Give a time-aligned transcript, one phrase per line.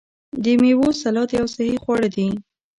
[0.43, 2.27] د میوو سلاد یو صحي خواړه دي.